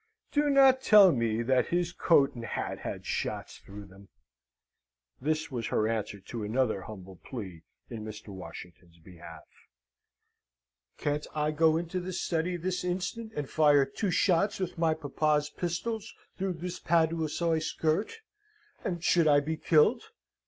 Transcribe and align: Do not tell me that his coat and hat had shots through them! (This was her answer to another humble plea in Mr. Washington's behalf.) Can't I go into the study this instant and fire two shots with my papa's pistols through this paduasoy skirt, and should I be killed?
Do 0.31 0.49
not 0.49 0.81
tell 0.81 1.11
me 1.11 1.43
that 1.43 1.67
his 1.67 1.91
coat 1.93 2.33
and 2.33 2.43
hat 2.43 2.79
had 2.79 3.05
shots 3.05 3.59
through 3.59 3.85
them! 3.85 4.09
(This 5.21 5.51
was 5.51 5.67
her 5.67 5.87
answer 5.87 6.19
to 6.19 6.43
another 6.43 6.81
humble 6.81 7.17
plea 7.17 7.61
in 7.87 8.03
Mr. 8.03 8.29
Washington's 8.29 8.97
behalf.) 8.97 9.45
Can't 10.97 11.27
I 11.35 11.51
go 11.51 11.77
into 11.77 11.99
the 11.99 12.13
study 12.13 12.57
this 12.57 12.83
instant 12.83 13.33
and 13.35 13.47
fire 13.47 13.85
two 13.85 14.09
shots 14.09 14.59
with 14.59 14.75
my 14.75 14.95
papa's 14.95 15.51
pistols 15.51 16.15
through 16.35 16.53
this 16.53 16.79
paduasoy 16.79 17.59
skirt, 17.61 18.21
and 18.83 19.03
should 19.03 19.27
I 19.27 19.39
be 19.39 19.55
killed? 19.55 20.01